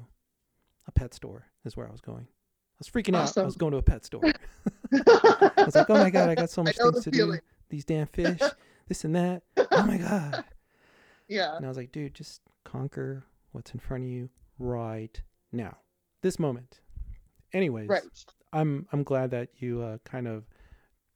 [0.86, 2.26] A pet store is where I was going.
[2.26, 3.36] I was freaking out.
[3.36, 4.22] I was going to a pet store.
[4.92, 7.38] I was like, oh my God, I got so much things to feeling.
[7.38, 7.44] do.
[7.68, 8.40] These damn fish,
[8.88, 9.42] this and that.
[9.56, 10.44] Oh my God.
[11.28, 11.56] yeah.
[11.56, 15.20] And I was like, dude, just conquer what's in front of you right
[15.52, 15.76] now,
[16.22, 16.80] this moment.
[17.52, 18.02] Anyways, Right.
[18.52, 20.44] I'm I'm glad that you uh, kind of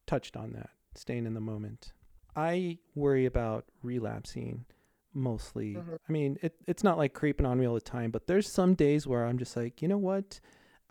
[0.06, 1.92] touched on that, staying in the moment.
[2.36, 4.64] I worry about relapsing
[5.12, 5.74] mostly.
[5.74, 5.98] Mhm.
[6.08, 8.74] I mean, it, it's not like creeping on me all the time, but there's some
[8.74, 10.40] days where I'm just like, you know what?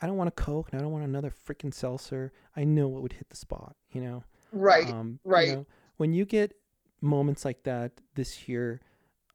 [0.01, 2.32] I don't want a Coke and I don't want another freaking seltzer.
[2.55, 4.24] I know what would hit the spot, you know?
[4.51, 4.89] Right.
[4.89, 5.49] Um, you right.
[5.49, 5.66] know,
[5.97, 6.53] when you get
[7.01, 8.80] moments like that this year,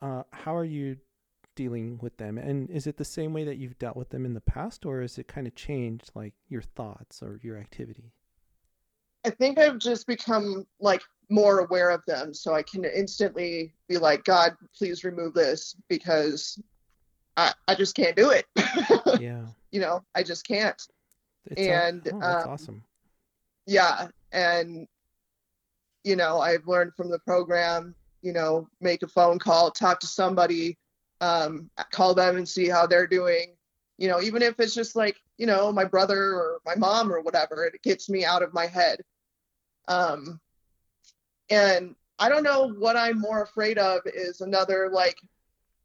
[0.01, 0.97] uh, how are you
[1.59, 2.39] dealing with them?
[2.39, 5.03] And is it the same way that you've dealt with them in the past, or
[5.03, 8.13] is it kind of changed, like your thoughts or your activity?
[9.27, 13.99] I think I've just become like more aware of them so I can instantly be
[13.99, 16.63] like, God, please remove this because
[17.37, 18.47] I, I just can't do it.
[19.21, 20.81] yeah, you know, I just can't.
[21.47, 22.85] it's a- And, oh, that's um, awesome.
[23.67, 24.07] Yeah.
[24.31, 24.87] And,
[26.05, 30.07] you know, I've learned from the program, you know, make a phone call, talk to
[30.07, 30.79] somebody,
[31.21, 33.55] um, call them and see how they're doing.
[33.97, 37.21] You know, even if it's just like, you know, my brother or my mom or
[37.21, 39.01] whatever, it gets me out of my head.
[39.89, 40.41] Um,
[41.51, 45.17] and I don't know what I'm more afraid of is another like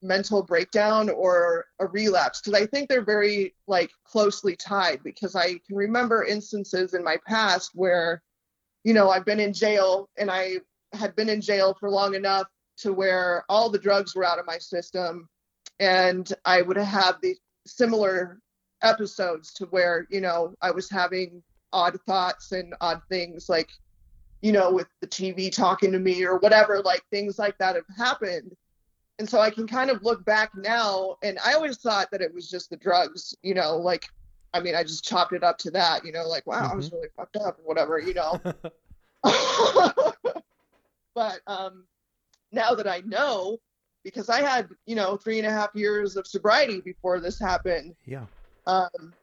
[0.01, 5.53] mental breakdown or a relapse because I think they're very like closely tied because I
[5.65, 8.21] can remember instances in my past where
[8.83, 10.57] you know I've been in jail and I
[10.91, 12.47] had been in jail for long enough
[12.77, 15.27] to where all the drugs were out of my system
[15.79, 18.39] and I would have the similar
[18.81, 23.69] episodes to where you know I was having odd thoughts and odd things like
[24.41, 27.85] you know with the TV talking to me or whatever like things like that have
[27.97, 28.55] happened
[29.19, 32.33] and so I can kind of look back now, and I always thought that it
[32.33, 34.09] was just the drugs, you know, like,
[34.53, 36.91] I mean, I just chopped it up to that, you know, like, wow, I was
[36.91, 38.41] really fucked up or whatever, you know.
[41.15, 41.85] but um,
[42.53, 43.57] now that I know,
[44.03, 47.95] because I had, you know, three and a half years of sobriety before this happened,
[48.05, 48.25] yeah,
[48.67, 49.13] um,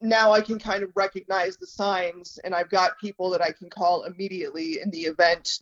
[0.00, 3.70] now I can kind of recognize the signs, and I've got people that I can
[3.70, 5.60] call immediately in the event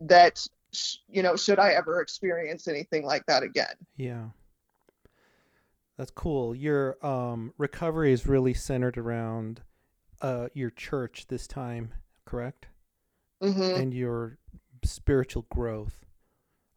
[0.00, 3.74] that sh- you know should I ever experience anything like that again.
[3.96, 4.26] yeah.
[5.98, 6.54] That's cool.
[6.54, 9.62] Your um, recovery is really centered around
[10.20, 11.94] uh, your church this time,
[12.26, 12.66] correct?
[13.42, 14.38] hmm and your
[14.84, 16.04] spiritual growth.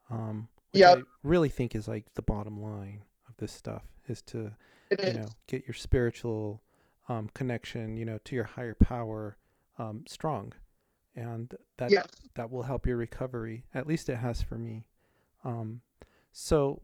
[0.10, 0.98] Um, which Yep.
[1.00, 4.52] I really think is like the bottom line of this stuff is to
[4.92, 6.62] It you know get your spiritual
[7.08, 9.38] um, connection, you know, to your higher power
[9.80, 10.54] um, strong,
[11.16, 12.06] and that Yes.
[12.36, 13.66] that will help your recovery.
[13.74, 14.86] At least it has for me.
[15.44, 15.82] Um,
[16.32, 16.82] so,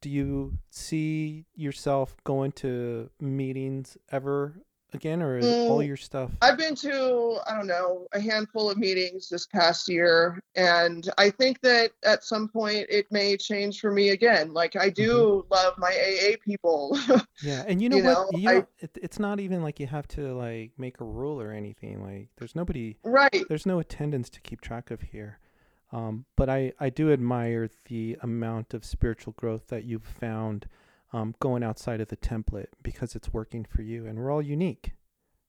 [0.00, 4.54] do you see yourself going to meetings ever
[4.94, 6.30] again, or is all Mm, your stuff?
[6.42, 11.30] I've been to, I don't know, a handful of meetings this past year, and I
[11.30, 14.52] think that at some point it may change for me again.
[14.52, 16.98] Like, I do love my AA people.
[17.42, 18.12] Yeah, and you know you what?
[18.32, 21.38] know, you I- it, it's not even like you have to like make a rule
[21.40, 22.02] or anything.
[22.02, 23.44] Like, there's nobody, right.
[23.50, 25.38] there's no attendance to keep track of here.
[25.92, 30.66] Um, but I, I do admire the amount of spiritual growth that you've found
[31.12, 34.92] um, going outside of the template because it's working for you, and we're all unique,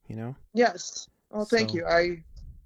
[0.08, 0.36] you know.
[0.54, 1.08] Yes.
[1.30, 1.86] Well, thank So- you.
[1.86, 2.24] I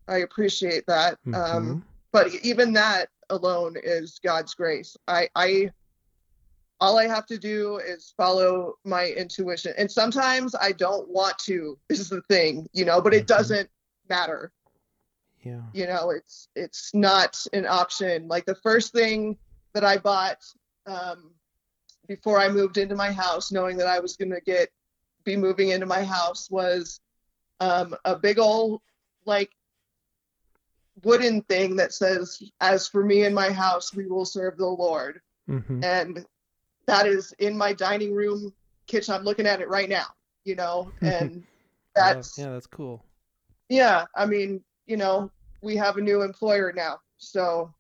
[0.08, 1.18] I appreciate that.
[1.28, 1.84] Um, Mhm.
[2.12, 4.98] but even that alone is God's grace.
[5.08, 5.72] I I
[6.82, 9.74] all I have to do is follow my intuition.
[9.78, 13.28] And sometimes I don't want to is the thing, you know, but it Mhm.
[13.28, 13.70] doesn't
[14.10, 14.52] matter.
[15.44, 18.28] yeah, You know, it's it's not an option.
[18.28, 19.38] Like the first thing
[19.74, 20.44] that I bought
[20.86, 21.34] um
[22.16, 24.70] before I moved into my house, knowing that I was gonna get
[25.24, 27.00] be moving into my house was
[27.60, 28.82] um a big old
[29.26, 29.52] like
[31.04, 35.22] wooden thing that says, As for me and my house, we will serve the Lord.
[35.48, 36.26] Hmm and
[36.88, 38.54] that is in my dining room
[38.88, 39.14] kitchen.
[39.14, 40.08] I'm looking at it right now
[40.44, 41.44] you know and
[41.96, 43.04] that's yeah, that's cool.
[43.70, 45.32] yeah i mean you know
[45.62, 47.74] we have a new employer now so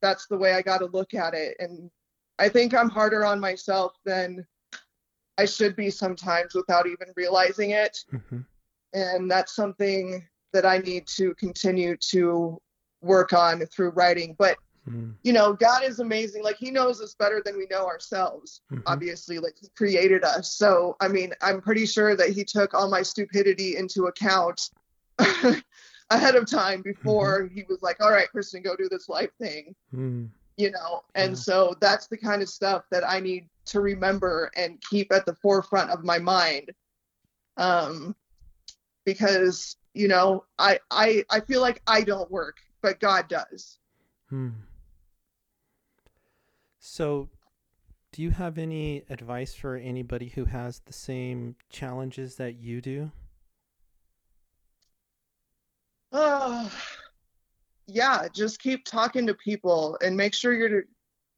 [0.00, 1.90] that's the way i got to look at it and
[2.38, 4.46] i think i'm harder on myself than
[5.38, 8.40] i should be sometimes without even realizing it hmm
[8.94, 12.58] and that's something that I need to continue to
[13.02, 14.34] work on through writing.
[14.38, 14.56] But
[14.88, 15.12] mm.
[15.22, 16.42] you know, God is amazing.
[16.42, 18.62] Like He knows us better than we know ourselves.
[18.72, 18.82] Mm-hmm.
[18.86, 20.54] Obviously, like He created us.
[20.54, 24.70] So I mean, I'm pretty sure that He took all my stupidity into account
[25.18, 27.54] ahead of time before mm-hmm.
[27.54, 29.74] He was like, "All right, Kristen, go do this life thing."
[30.56, 31.36] You know, and yeah.
[31.36, 35.34] so that's the kind of stuff that I need to remember and keep at the
[35.34, 36.70] forefront of my mind.
[37.56, 38.14] Um,
[39.04, 43.78] because you know, I I I feel like I don't work, but God does.
[44.28, 44.50] Hmm.
[46.78, 47.30] So,
[48.12, 53.10] do you have any advice for anybody who has the same challenges that you do?
[56.12, 56.68] Uh,
[57.86, 60.84] yeah, just keep talking to people and make sure you're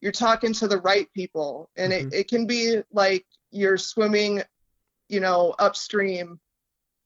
[0.01, 1.71] you're talking to the right people.
[1.77, 2.09] And mm-hmm.
[2.09, 4.43] it, it can be like you're swimming,
[5.09, 6.39] you know, upstream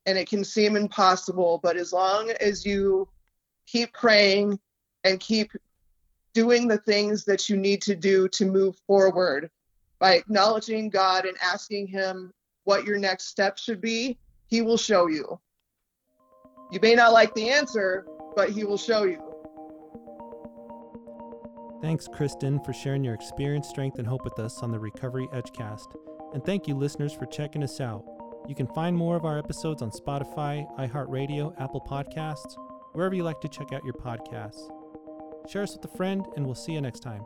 [0.05, 3.07] and it can seem impossible, but as long as you
[3.67, 4.59] keep praying
[5.03, 5.51] and keep
[6.33, 9.49] doing the things that you need to do to move forward
[9.99, 12.33] by acknowledging God and asking Him
[12.63, 14.17] what your next step should be,
[14.47, 15.39] He will show you.
[16.71, 19.30] You may not like the answer, but He will show you.
[21.81, 25.95] Thanks, Kristen, for sharing your experience, strength, and hope with us on the Recovery Edgecast.
[26.33, 28.05] And thank you, listeners, for checking us out.
[28.47, 32.55] You can find more of our episodes on Spotify, iHeartRadio, Apple Podcasts,
[32.93, 34.69] wherever you like to check out your podcasts.
[35.49, 37.23] Share us with a friend, and we'll see you next time.